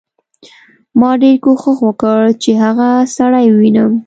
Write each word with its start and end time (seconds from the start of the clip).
ما 0.99 1.11
ډېر 1.21 1.35
کوښښ 1.43 1.77
وکړ 1.83 2.21
چې 2.43 2.51
هغه 2.63 2.89
سړی 3.15 3.45
ووینم 3.49 3.91